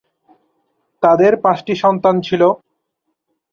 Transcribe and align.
তাদের 1.03 1.33
পাঁচটি 1.43 1.73
সন্তান 1.75 2.15
ছিল। 2.21 2.41